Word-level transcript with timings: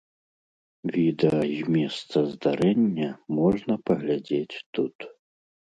Відэа 0.95 1.41
з 1.57 1.61
месца 1.77 2.17
здарэння 2.33 3.09
можна 3.39 3.73
паглядзець 3.93 4.63
тут. 4.79 4.97